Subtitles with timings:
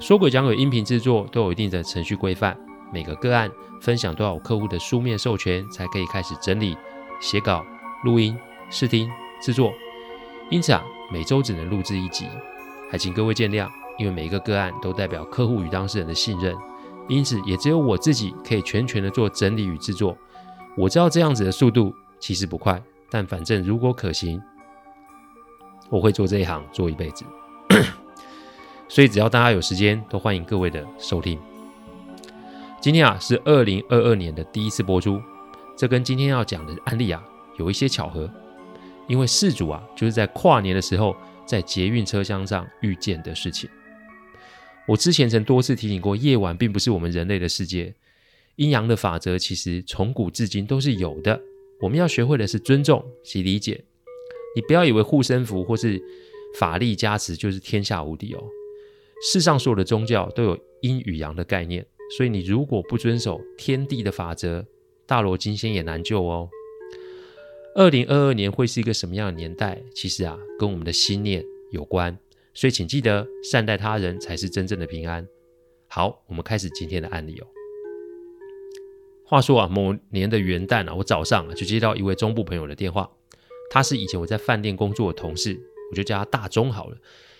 [0.00, 2.56] 说鬼讲鬼音频制作都有一定的程序规范，
[2.90, 3.50] 每个个案
[3.82, 6.74] 分享都要有客户的书面授权才可以开始整理、
[7.20, 7.62] 写稿、
[8.02, 8.34] 录音、
[8.70, 9.10] 试听、
[9.42, 9.70] 制作。
[10.50, 10.82] 因此啊，
[11.12, 12.26] 每周只能录制一集，
[12.90, 13.68] 还请各位见谅。
[13.98, 16.56] 因为每一个个案都代表客户与当事人的信任，
[17.06, 20.16] 因此也只有我自己可以全权的做整理与制作。
[20.74, 24.40] 我知道这样子的速度其实不快，但反正如果可行。
[25.90, 27.26] 我会做这一行做一辈子，
[28.90, 31.38] 所以只要大家有时间，都欢迎各位的收听。
[32.80, 35.22] 今天啊是二零二二年的第一次播出，
[35.78, 37.24] 这跟今天要讲的案例啊
[37.56, 38.28] 有一些巧合，
[39.06, 41.14] 因为事主啊就是在跨年的时候
[41.46, 43.70] 在捷运车厢上遇见的事情。
[44.88, 47.94] 我之前曾多次提醒过，夜晚并不是我们人类的世界，
[48.56, 51.40] 阴阳的法则其实从古至今都是有的，
[51.80, 53.84] 我们要学会的是尊重及理解。
[54.56, 56.02] 你不要以为护身符或是
[56.58, 58.42] 法力加持就是天下无敌哦。
[59.22, 64.64] 世上所有的宗教都有阴与阳的概念，所以你如果不遵守天地的法则，
[65.06, 66.48] 大罗金仙也难救哦。
[67.74, 69.80] 二零二二年会是一个什么样的年代？
[69.94, 72.18] 其实啊，跟我们的心念有关，
[72.54, 75.26] 所以请记得善待他人才是真正的平安。
[75.86, 77.46] 好，我们开始今天的案例哦。
[79.24, 83.08] 话说啊，某年的元旦啊，我早上啊就接到一位中部朋友的电话。
[83.70, 85.56] 他是以前我在饭店工作的同事，
[85.92, 86.96] 我就叫他大钟好了，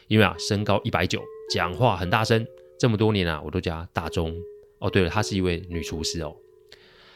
[0.06, 1.20] 因为啊身高一百九，
[1.52, 2.46] 讲话很大声，
[2.78, 4.34] 这么多年啊我都叫他大钟。
[4.78, 6.34] 哦，对了，她是一位女厨师哦。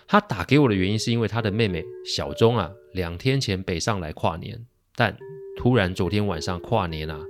[0.06, 5.16] 她打给我的原因是因为她的妹妹小钟啊两天前北上来跨年，但
[5.56, 7.24] 突然昨天晚上跨年啊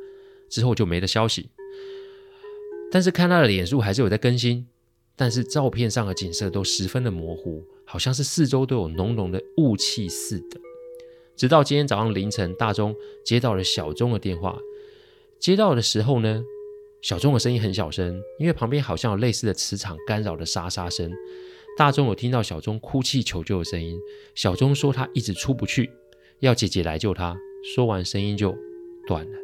[0.51, 1.51] 之后就没了消息。
[2.91, 4.67] 但是看她的脸书还是有在更新，
[5.15, 10.61] 但是照片上的景色都十分的模糊，好像是四周都有浓浓的雾气似的。
[11.37, 12.95] 直到今天早上凌晨，大钟
[13.25, 14.59] 接到了小钟的电话。
[15.41, 16.43] 接到的时候呢，
[17.05, 21.13] 小钟的声音很小声，因为旁边好像有类似的磁场干扰的沙沙声。
[21.77, 24.01] 大钟有听到小钟哭泣求救的声音。
[24.35, 25.91] 小钟说他一直出不去，
[26.41, 27.37] 要姐姐来救他。
[27.75, 28.57] 说完，声音就
[29.07, 29.39] 断了。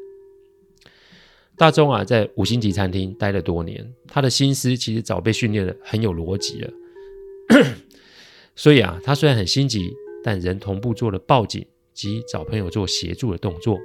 [1.58, 6.72] 大钟啊，在五星级餐厅待了多年，他的心思其实早被训练得很有逻辑了。
[8.56, 9.94] 所以啊，他虽然很心急，
[10.24, 11.66] 但仍同步做了报警。
[11.92, 13.78] 及找朋友做协助的动作，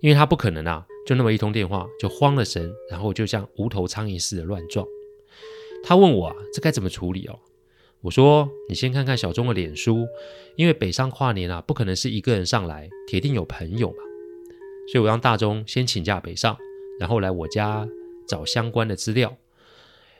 [0.00, 4.86] 因为他不可能啊，就那么一通电话就慌了神，然后就像无头苍蝇似的乱撞。
[5.82, 7.38] 他问我啊，这该怎么处理哦？
[8.02, 10.06] 我说你先看看小钟的脸书，
[10.56, 13.96] 因为北上跨年啊，不可能是一个人上来，铁定有朋友嘛。
[14.92, 16.56] 所以我让大钟先请假北上，
[16.98, 17.88] 然后来我家
[18.26, 19.36] 找相关的资料。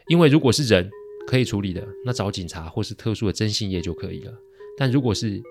[0.09, 0.91] 因为如果是人
[1.27, 4.33] 可以处理的，那找警察或是特殊的征信业就可以了。
[4.77, 5.43] 但如果是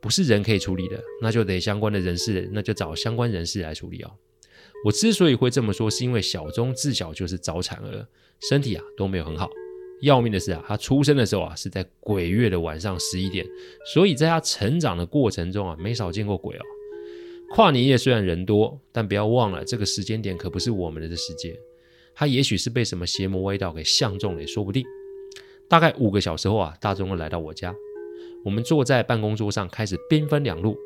[0.00, 4.10] 不是人可以处理的，那就得相关的人士，那就找相关人士来处理哦。
[4.84, 8.06] 我之所以会这么说，是因为小钟自小就是早产儿，
[8.48, 9.50] 身体啊都没有很好。
[10.02, 13.46] 要命的是啊，他出生的时候啊是在鬼月的晚上十一点，
[13.94, 16.60] 所以在他成长的过程中啊，没少见过鬼哦。
[17.54, 21.58] 跨年夜虽然人多，但不要忘了这个时间点可不是我们的世界。
[22.14, 24.84] 他也许是被什么邪魔歪道给相中了，也说不定。
[25.68, 27.74] 大概五个小时后啊，大钟来到我家。
[28.44, 30.76] 我们坐在办公桌上，开始兵分两路，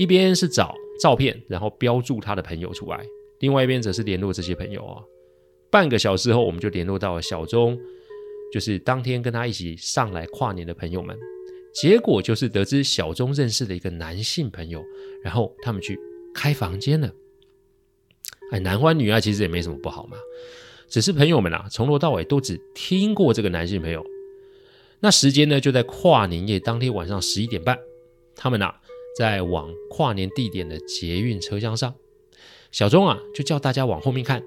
[0.00, 2.98] 一边是找照片，然后标注他的朋友出来；
[3.40, 5.02] 另外一边则是联络这些朋友啊。
[5.70, 7.78] 半个小时后，我们就联络到了小钟，
[8.52, 11.16] 就是当天跟他一起上来跨年的朋友们。
[11.74, 14.82] 结果就是得知小钟认识了一个男性朋友，
[15.22, 15.98] 然后他们去
[16.34, 17.12] 开房间了。
[18.50, 20.16] 哎，男欢女爱其实也没什么不好嘛，
[20.88, 24.04] 只是朋友们啊，从头到尾都只听过这个男性朋友。
[25.00, 27.78] 那时间呢，就在跨年夜当天晚上十一点半，
[28.34, 28.74] 他们呐、
[29.16, 31.94] 在往跨年地点的捷运车厢上，
[32.70, 34.42] 小钟啊就叫大家往后面看，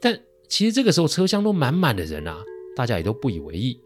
[0.00, 2.42] 但其实这个时候车厢都满满的人啊，
[2.74, 3.80] 大家也都不以为意。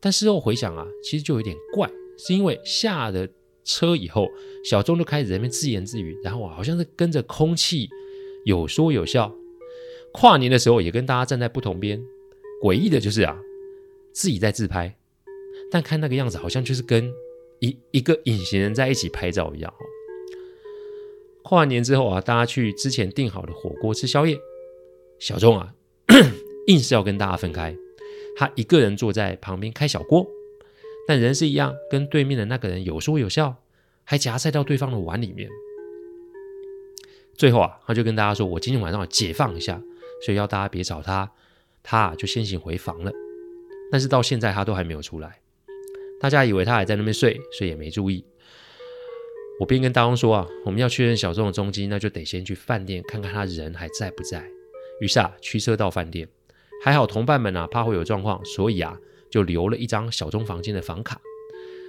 [0.00, 3.26] 但事后回想啊，其实就有点怪，是因为下了
[3.64, 4.28] 车以后，
[4.64, 7.88] 小钟就开始在那边自言自语，然后好像是跟着空气
[8.44, 9.34] 有说有笑。
[10.12, 12.00] 跨年的时候也跟大家站在不同边，
[12.62, 13.40] 诡异的就是啊。
[14.12, 14.96] 自己在自拍，
[15.72, 17.12] 但看那个样子，好像就是跟
[17.58, 19.74] 一一个隐形人在一起拍照一样。
[21.44, 24.40] 跨完年之后啊，大家去之前订好的火锅吃宵夜，
[25.18, 25.74] 小钟啊，
[26.68, 27.76] 硬是要跟大家分开，
[28.34, 30.26] 他一个人坐在旁边开小锅，
[31.06, 33.56] 但人是一样，跟对面的那个人有说有笑，
[34.04, 35.50] 还夹菜到对方的碗里面。
[37.34, 39.82] 最后啊，他就跟大家说：“我今天晚上要解放一下，
[40.24, 41.30] 所以要大家别吵他。”
[41.86, 43.12] 他啊就先行回房了。
[43.92, 45.40] 但是到现在他都还没有出来，
[46.18, 48.24] 大家以为他还在那边睡，所以也没注意。
[49.60, 54.44] 我便跟大翁说啊，我们要确认小钟的踪迹，那就得先去饭店看看他人还在不在。
[55.00, 56.28] 于是啊，驱车到饭店，
[56.82, 58.98] 还好同伴们啊怕会有状况，所以啊
[59.30, 61.20] 就留了一张小钟房间的房卡。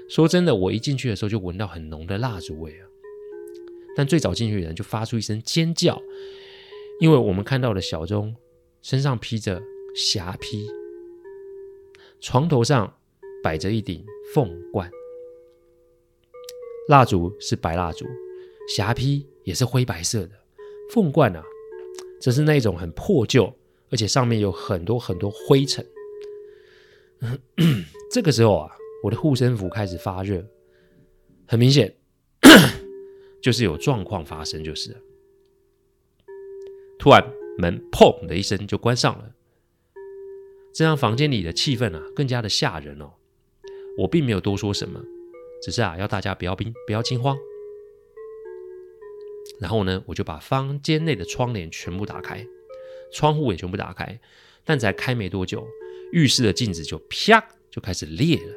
[0.08, 2.86] 说真的，我一进去的时候就闻到很浓的蜡烛味啊。
[3.98, 6.00] 但最早进去的人就发出一声尖叫，
[7.00, 8.36] 因为我们看到了小钟
[8.82, 9.62] 身上披着
[9.96, 10.68] 霞帔。
[12.22, 12.96] 床头上
[13.44, 14.04] 摆着一顶
[14.34, 14.90] 凤冠，
[16.88, 18.06] 蜡烛是白蜡烛，
[18.76, 20.32] 霞披也是灰白色的。
[20.92, 21.44] 凤冠啊，
[22.22, 23.52] 则是那种很破旧，
[23.90, 25.86] 而且上面有很多很多灰尘。
[28.12, 28.72] 这个时候啊，
[29.04, 30.46] 我的护身符开始发热，
[31.48, 31.96] 很明显
[33.42, 34.98] 就是有状况发生，就是了。
[37.00, 37.24] 突然
[37.58, 39.32] 门砰的一声就关上了。
[40.74, 43.14] 这让房间里的气氛啊更加的吓人哦。
[43.98, 45.02] 我并没有多说什么，
[45.66, 47.36] 只是啊要大家不要惊不要惊慌。
[49.60, 52.46] 然后呢，我就把房间内的窗帘全部打开，
[53.12, 54.20] 窗户也全部打开。
[54.64, 55.68] 但才开没多久，
[56.12, 58.54] 浴室的镜子就啪就开始裂了。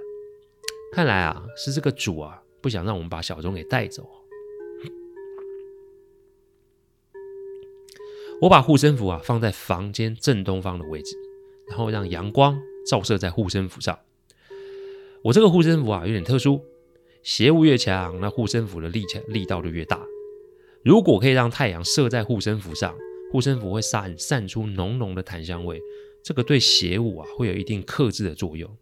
[0.92, 4.06] 看来啊是这个主啊不想让我们把小钟给带走。
[8.42, 11.16] 我把护身符啊放在房间正东方的位置。
[11.68, 13.98] 然后让阳光照射在护身符上。
[15.22, 16.64] 我这个护身符啊有点特殊，
[17.28, 20.02] 邪物越强，那护身符的力强力道就越大。
[20.82, 22.96] 如果可以让太阳射在护身符上，
[23.30, 25.78] 护身符会散散出浓浓的檀香味，
[26.24, 28.74] 这个对邪物啊会有一定克制的作用。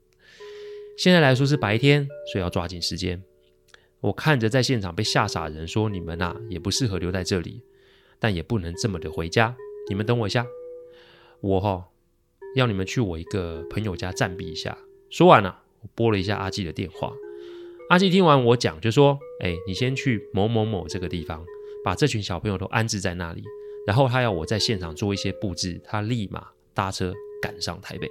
[0.96, 3.20] 现在来说是白天，所以要抓紧时间。
[3.98, 7.64] 我看着在现场被吓傻的人说：“你们啊也不适合留在这里，
[8.20, 9.56] 但也不能这么的回家。
[9.88, 10.46] 你们等我一下，
[11.40, 11.84] 我哈、哦。”
[12.54, 14.78] 要你们去我一个朋友家暂避一下。
[15.10, 17.12] 说完了，我拨了一下阿纪的电话。
[17.88, 21.44] 阿纪听完我讲，就说：“哎，你先去某某某这个地方，
[21.84, 23.44] 把这群小朋友都安置在那里。
[23.86, 28.10] 然后他要我在现场做一些布置，他立马搭车赶上台北。”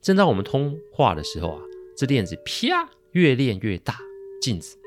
[0.00, 1.62] 正当我们通话的时候啊，
[1.94, 3.98] 这链子啪越练越大，
[4.40, 4.78] 镜子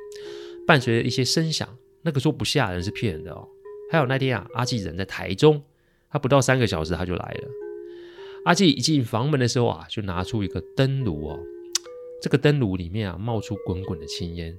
[0.65, 1.77] 伴随着一些声响。
[2.01, 3.47] 那个说不吓人是骗人的哦。
[3.91, 5.61] 还有那天啊，阿纪人在台中。
[6.09, 7.47] 他不到三个小时他就来了。
[8.45, 11.39] 阿纪一进房门的时候啊，就拿出一个灯炉哦。
[12.21, 14.57] 这个灯炉里面啊，冒出滚滚的青烟。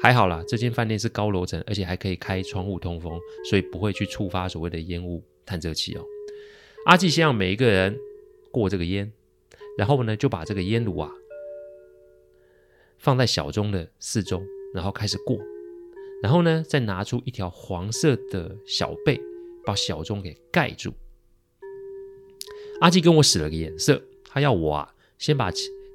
[0.00, 6.04] 还好啦，这间饭店是高楼层，而且还可以开窗户通风，所以不会去触发所谓的烟雾探测器哦。
[6.86, 7.98] 阿纪先让每一个人
[8.50, 9.12] 过这个烟，
[9.78, 11.10] 然后呢，就把这个烟炉啊
[12.98, 14.42] 放在小钟的四周，
[14.74, 15.38] 然后开始过。
[16.22, 19.20] 然后呢，再拿出一条黄色的小被。
[19.64, 20.92] 把小钟给盖住。
[22.80, 25.52] 阿纪跟我使了个眼色，他要我啊先把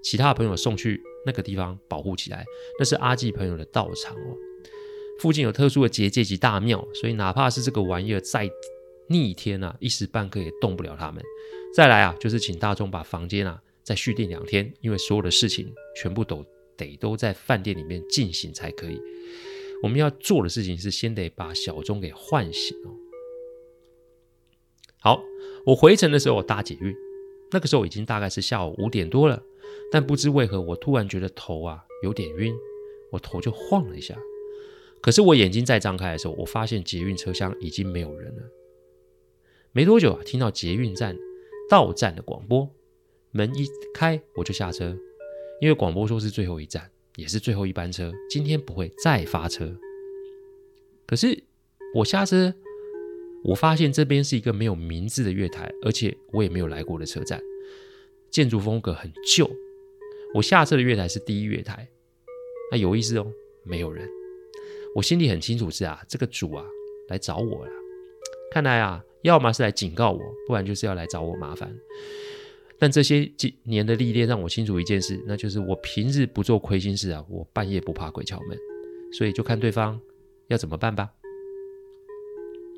[0.09, 2.45] 其他的朋友送去那个地方保护起来。
[2.79, 4.37] 那是阿纪朋友的道场哦，
[5.19, 8.49] 附近有特殊的结界及大庙，所以哪怕是这个玩意儿再
[9.09, 11.21] 逆天啊，一时半刻也动不了他们。
[11.75, 15.69] 再来啊，就是请大众把房间啊再续订两天，因为所有的事情
[16.01, 16.45] 全部都
[16.77, 19.01] 得都在饭店里面进行才可以。
[19.83, 22.95] 我们要做的事情是先得把小钟给唤醒哦。
[24.99, 25.21] 好，
[25.65, 26.95] 我回程的时候我搭捷运，
[27.51, 29.41] 那个时候已经大概是下午五点多了，
[29.91, 32.53] 但不知为何我突然觉得头啊有点晕，
[33.11, 34.17] 我头就晃了一下。
[35.01, 38.43] 可是我眼睛再张开的时候，我发现捷运车厢已经没有人了。
[39.71, 41.15] 没多久啊，听到捷运站
[41.69, 42.69] 到站的广播，
[43.31, 44.97] 门一开我就下车，
[45.61, 49.77] 因为广播说是最后一站，也是最后一班车，今天不会再发车。
[51.05, 51.43] 可是
[51.93, 52.53] 我下车。
[53.43, 57.41] 我发现这边是一个没有名字的月台，而且我也没有来过的车站，
[58.29, 59.49] 建筑风格很旧。
[60.33, 61.87] 我下车的月台是第一月台，
[62.71, 63.31] 那有意思哦，
[63.63, 64.07] 没有人。
[64.95, 66.65] 我心里很清楚是啊，这个主啊
[67.09, 67.71] 来找我了。
[68.51, 71.73] 看来啊，要么是来警告我，不然就是要来找我麻烦。
[72.79, 78.57] 但这些几年的历练让我清楚一件事，那就是我平日不做亏心事啊，我半夜不怕鬼敲门。
[79.13, 79.99] 所以就看对方
[80.47, 81.09] 要怎么办吧。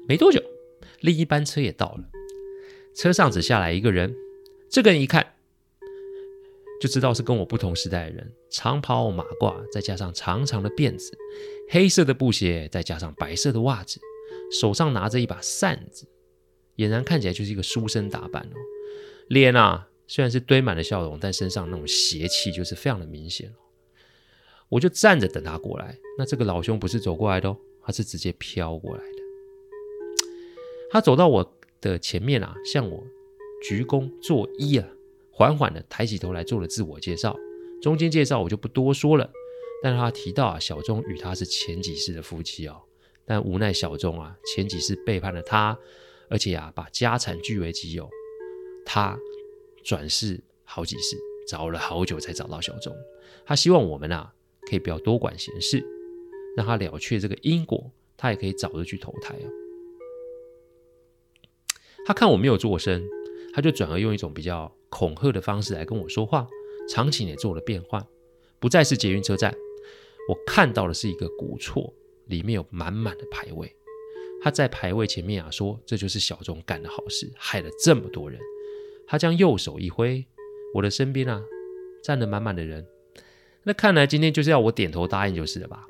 [0.08, 0.41] 没多久。
[1.01, 2.03] 另一班车也到了，
[2.96, 4.15] 车上只下来一个人。
[4.70, 5.34] 这个人一看，
[6.80, 8.32] 就知道是跟我不同时代的人。
[8.50, 11.18] 长袍马褂，再加上长长的辫子，
[11.70, 14.00] 黑色的布鞋，再加上白色的袜子，
[14.52, 16.08] 手上拿着一把扇子，
[16.78, 18.56] 俨然看起来就是一个书生打扮哦。
[19.28, 23.54] 脸啊，虽然是堆满了笑容，但身上那种邪气就是非常的明显。
[24.70, 25.98] 我就站着等他过来。
[26.18, 29.20] 那这个老兄不是走过来的哦，他是直接飘过来的。
[30.92, 33.04] 他走到我的前面啊，向我
[33.64, 34.88] 鞠躬作揖啊。
[35.39, 37.34] 缓缓的抬起头来做了自我介绍，
[37.81, 39.31] 中间介绍我就不多说了，
[39.81, 42.81] 但是他提到啊，小钟与他是前几世的夫妻哦，
[43.24, 45.79] 但无奈小钟啊前几世背叛了他，
[46.29, 48.10] 而且啊把家产据为己有，
[48.86, 49.17] 他
[49.81, 51.17] 转世好几世，
[51.48, 52.93] 找了好久才找到小钟，
[53.46, 54.34] 他希望我们啊
[54.69, 55.81] 可以不要多管闲事，
[56.58, 59.48] 让他了却这个因果，他也可以早日去投胎啊。
[62.05, 63.08] 他看我没有作声，
[63.60, 64.74] 他就转而用一种比较。
[64.92, 66.48] 恐吓的方式来跟我说话，
[66.89, 68.04] 场景也做了变换，
[68.60, 69.56] 不再是捷运车站，
[70.28, 71.94] 我看到的是一个古厝，
[72.25, 73.72] 里面有满满的牌位。
[74.42, 78.39] 他在牌位前面啊说：“这就是小钟干的好事，害了这么多人。”
[79.06, 80.25] 他将右手一挥，
[80.74, 81.39] 我的身边啊
[82.04, 82.88] 站了满满的人。
[83.62, 85.86] 那看来今天就是要我点头答应就是了吧？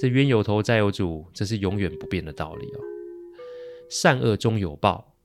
[0.00, 2.80] 这冤有头债有主，这是永远不变的道理哦。
[3.88, 5.15] 善恶终有报。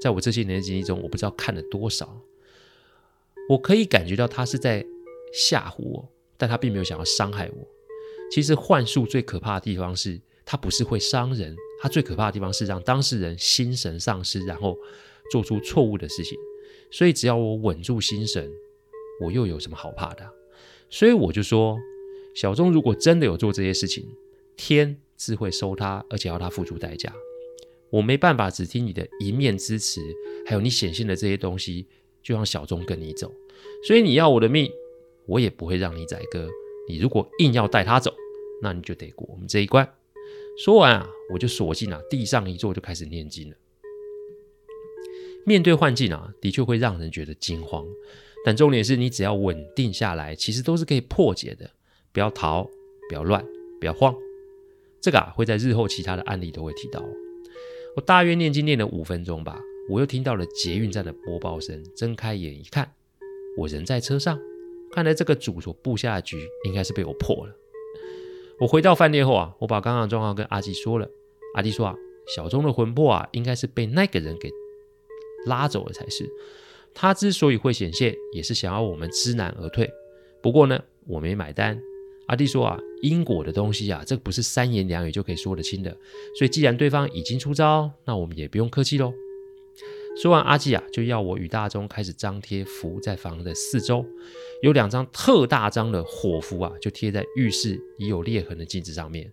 [0.00, 2.20] 在我这些年的经历中，我不知道看了多少，
[3.48, 4.84] 我可以感觉到他是在
[5.32, 7.66] 吓唬我，但他并没有想要伤害我。
[8.30, 14.76] 其实幻术最可怕的地方是，它不是会伤人，它最可怕的地方是让当事人心神丧失，然后
[15.30, 16.38] 做出错误的事情。
[16.90, 18.50] 所以只要我稳住心神，
[19.22, 20.30] 我又有什么好怕的？
[20.90, 21.78] 所以我就说，
[22.34, 24.06] 小钟如果真的有做这些事情，
[24.56, 27.12] 天自会收他，而且要他付出代价。
[27.90, 30.00] 我没办法只听你的一面之词，
[30.46, 31.86] 还有你显现的这些东西，
[32.22, 33.32] 就让小钟跟你走。
[33.86, 34.70] 所以你要我的命，
[35.26, 36.48] 我也不会让你宰割。
[36.88, 38.14] 你如果硬要带他走，
[38.62, 39.88] 那你就得过我们这一关。
[40.58, 43.56] 说完啊，我就索性啊，地上一坐就开始念经了。
[45.46, 47.86] 面对幻境啊，的确会让人觉得惊慌，
[48.44, 51.70] 但重点是你只要稳定下来，其实都是可以破解的。
[52.12, 52.68] 不要逃，
[53.08, 53.44] 不要乱，
[53.80, 54.14] 不要慌。
[55.00, 57.02] 这个啊，会在日后其他的案例都会提到。
[57.98, 61.82] 我大约念经念了五分钟吧，我又听到了捷运站的播报声。
[61.96, 62.92] 睁开眼一看，
[63.56, 64.38] 我人在车上。
[64.92, 67.52] 看来这个主所布下的局应该是被我破了。
[68.60, 71.10] 我回到饭店后啊，我把刚刚的状况跟阿基说了。
[71.56, 71.96] 阿基说啊，
[72.36, 74.48] 小钟的魂魄啊，应该是被那个人给
[75.46, 76.24] 拉走了才是。
[76.94, 79.90] 他之所以会显现，也是想要我们知难而退。
[80.40, 81.82] 不过呢，我没买单。
[82.28, 85.90] 阿弟说啊，因果的东西啊，这不是三言两语就可以说得清的。
[86.38, 89.12] 所以既然对方已经出招，那我们也不用客气喽。
[90.20, 94.04] 说完，阿季啊就要我与大钟开始张贴符在房的四周，
[94.62, 99.32] 有两张特大张的火符啊，就贴在浴室已有裂痕的镜子上面。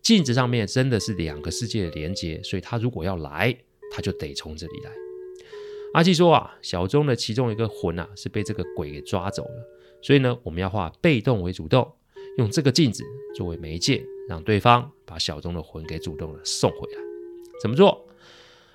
[0.00, 3.56] 镜子上面真的是两个世界的连接，所以他如果要来，
[3.92, 4.90] 他就得从这里来。
[5.94, 9.68] 阿季说啊，小钟的其中一个魂啊是被这个鬼给抓走了，
[10.02, 11.92] 所以呢，我们要化被动为主动。
[12.38, 16.98] 用这个镜子作为媒介，让对方把小钟的魂给主动的送回来。
[17.60, 18.06] 怎么做？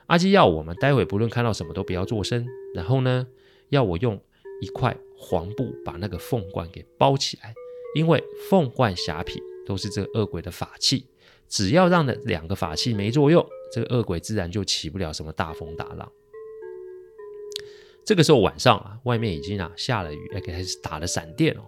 [0.05, 3.27] 阿基要我们待会不论看到什么都不要作声，然后呢，
[3.69, 4.17] 要我用
[4.61, 7.53] 一块黄布把那个凤冠给包起来，
[7.95, 11.07] 因为凤冠虾皮都是这个恶鬼的法器，
[11.49, 16.09] 只要让那两个法器没作用，这个恶鬼自然就起不了什么大风大浪。
[18.05, 21.61] 这个时候晚上啊，外面已经啊下了雨，而且还是打了闪电哦。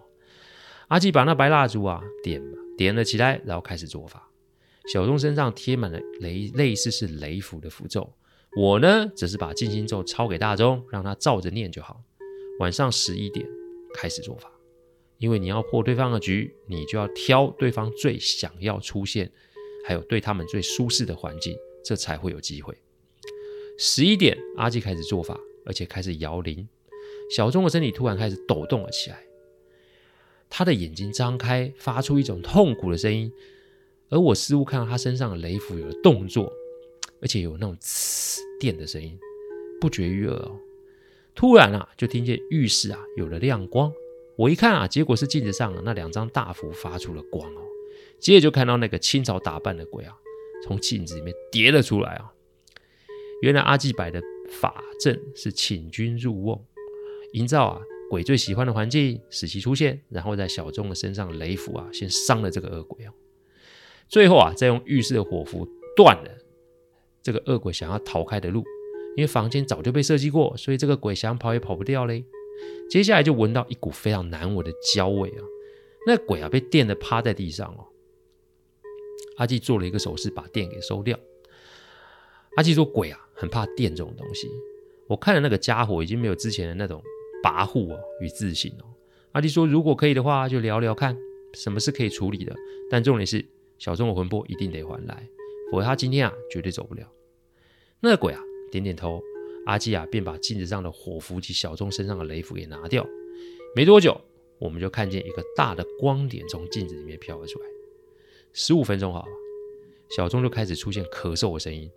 [0.89, 2.43] 阿基把那白蜡烛啊点
[2.75, 4.27] 点了起来，然后开始做法。
[4.91, 8.11] 小钟身上贴满了雷类似是雷符的符咒，
[8.57, 12.01] 我呢只是把静心咒抄给大钟，让他照着念就好。
[12.59, 13.45] 晚上十一点
[13.93, 14.51] 开始做法，
[15.19, 19.31] 因为你要破对方的局，你就要挑对方最想要出现，
[19.85, 21.55] 还有对他们最舒适的环境，
[21.85, 22.75] 这才会有机会。
[23.77, 26.67] 十一点，阿基开始做法，而且开始摇铃，
[27.35, 29.23] 小钟的身体突然开始抖动了起来。
[30.49, 33.31] 他的眼睛张开，发出一种痛苦的声音，
[34.09, 36.51] 而我似乎看到他身上的雷符有了动作，
[37.21, 39.17] 而且有那种呲电的声音，
[39.79, 40.59] 不绝于耳哦。
[41.35, 43.93] 突然啊，就听见浴室啊有了亮光。
[44.35, 47.61] 我一看啊，结果是镜子上的那两张大符发出了光哦。
[48.19, 50.17] 接着就看到那个清朝打扮的鬼啊，
[50.63, 52.33] 从镜子里面跌了出来啊。
[53.41, 56.61] 原来阿济白的法阵是请君入瓮，
[57.33, 57.81] 营造啊。
[58.09, 63.13] 鬼最喜欢的环境，使其出现，然后在小众的身上雷符啊，先伤了这个恶鬼哦。
[64.07, 66.31] 最后啊，再用浴室的火符断了
[67.21, 68.63] 这个恶鬼想要逃开的路，
[69.15, 72.25] 因为房间早就被设计过，所以这个鬼想跑也跑不掉嘞。
[72.89, 75.43] 接下来就闻到一股非常难闻的焦味啊！
[76.07, 77.85] 那鬼啊被电的趴在地上哦。
[79.37, 81.17] 阿纪做了一个手势，把电给收掉。
[82.55, 84.49] 阿纪说：“鬼啊，很怕电这种东西。”
[85.07, 87.01] 我看了那个家伙已经没有之前的那种
[87.43, 88.85] 跋扈哦与自信哦。
[89.31, 91.17] 阿纪说：“如果可以的话，就聊聊看，
[91.53, 92.55] 什么是可以处理的。
[92.89, 93.45] 但重点是，
[93.77, 95.27] 小钟的魂魄一定得还来，
[95.71, 97.07] 否则他今天啊绝对走不了。”
[98.01, 98.41] 那个鬼啊
[98.71, 99.21] 点点头。
[99.65, 103.05] 阿基啊，便把镜子上的火符及小钟身上的雷符给拿掉。
[103.75, 104.19] 没多久，
[104.57, 107.65] 我们就看见一个大的光点从镜子里面飘了出来。
[108.51, 109.23] 十五分钟后，
[110.09, 111.91] 小钟就开始出现咳嗽的声音。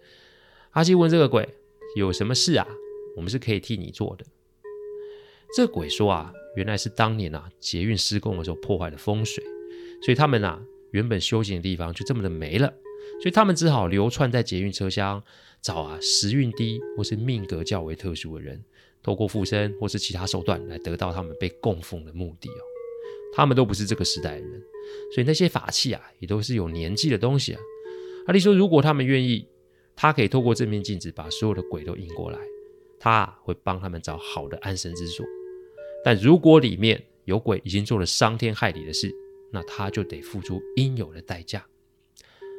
[0.72, 1.48] 阿基问这个鬼
[1.96, 2.68] ：“有什么事啊？
[3.16, 4.26] 我们是可以替你做的。”
[5.54, 9.42] 这鬼说：“啊，原来是当年啊捷运施工的时候破坏了风水，
[10.04, 12.68] 所以他们啊原本修行的地方就这么的没了，
[13.20, 15.22] 所以他们只好流窜在捷运车厢。”
[15.62, 18.60] 找啊，时运低或是命格较为特殊的人，
[19.00, 22.62] 透过附身或是其他手段来得到他们被供奉的目的哦。
[23.32, 24.60] 他们都不是这个时代的人，
[25.14, 27.60] 所以那些法器啊，也都是有年纪的东西啊。
[28.26, 29.46] 阿力说，如果他们愿意，
[29.94, 32.40] 他可以透过这面镜子把所有的鬼都引过来，
[32.98, 35.24] 他会帮他们找好的安身之所。
[36.04, 39.14] 但如果里面有鬼已经做了伤天害理的事，
[39.52, 41.64] 那他就得付出应有的代价。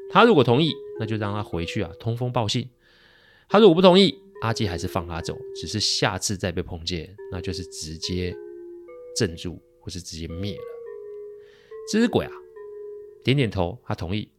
[0.10, 2.70] 他如果同意，那就让他回去啊，通风报信。
[3.50, 8.36] 他如果不同意，阿纪还是放他走，只是下次再被碰见，那就是直接
[9.18, 10.64] 镇住，或是直接灭了。
[11.92, 12.32] 这只鬼啊，
[13.24, 14.30] 点点头，他同意。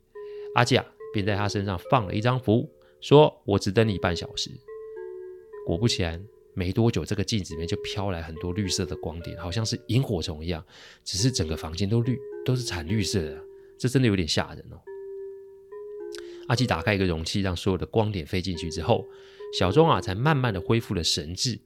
[0.54, 2.70] 阿纪啊，便在他身上放了一张符，
[3.00, 4.50] 说：“我只等你半小时。”
[5.66, 10.64] 果不其然，没多久，这个镜子里面就飘来很多绿色的光点，好像是萤火虫一样，
[11.04, 13.42] 只是整个房间都绿，都是惨绿色的，
[13.78, 14.80] 这真的有点吓人哦。
[16.48, 19.06] 阿吉打开一个容器，让所有的光点飞进去之后，
[19.58, 21.58] 小钟啊才慢慢的恢复了神智。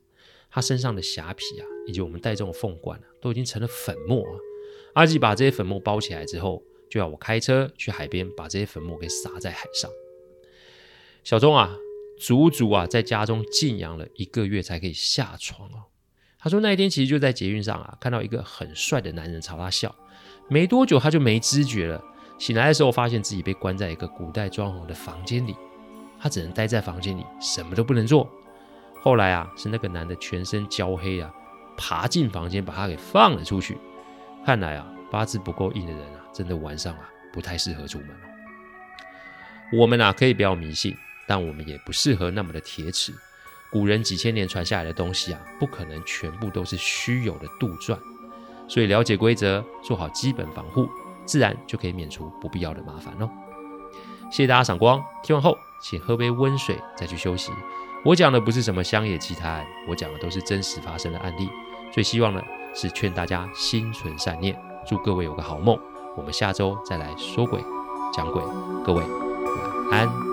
[0.51, 4.25] 他身上的霞皮啊，以及我们带这种凤冠啊，都已经成了粉末。
[4.95, 9.91] 阿吉把这些粉末包起来之后，就要我开车去海边，把这些粉末给撒在海上。
[11.23, 11.77] 小钟啊，
[12.21, 15.85] 足足啊在家中静养了一个月才可以下床哦。
[16.39, 19.95] 他说那一天其实就在捷运上啊，看到一个很帅的男人朝他笑，
[20.49, 22.03] 没多久他就没知觉了。
[22.39, 25.57] 醒来的时候，发现自己被关在一个古代装潢的房间里，
[26.21, 28.31] 他只能待在房间里，什么都不能做。
[29.03, 31.33] 后来啊，是那个男的全身焦黑啊，
[31.77, 33.77] 爬进房间把他给放了出去。
[34.47, 38.29] 看来啊，八字不够硬的人啊，真的晚上啊不太适合出门哦。
[39.73, 40.97] 我们啊可以不要迷信，
[41.29, 43.13] 但我们也不适合那么的铁齿。
[43.71, 47.97] 古人几千年传下来的东西啊，不可能全部都是虚有的杜撰。
[48.67, 50.89] 所以了解规则，做好基本防护。
[51.27, 53.29] 自然就可以免除不必要的麻烦喽。
[54.31, 57.53] 谢谢大家赏光，听完后请喝杯温水再去休息。
[58.03, 61.51] 我讲的不是什么乡野奇谈，我讲的都是真实发生的案例。
[61.93, 62.43] 最希望的
[62.75, 65.79] 是劝大家心存善念，祝各位有个好梦。
[66.17, 67.63] 我们下周再来说鬼
[68.15, 68.43] 讲鬼，
[68.87, 69.03] 各位
[69.91, 70.28] 晚安。